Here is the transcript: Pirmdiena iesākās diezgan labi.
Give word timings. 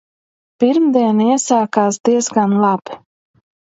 Pirmdiena 0.63 1.29
iesākās 1.35 2.03
diezgan 2.11 2.61
labi. 2.67 3.03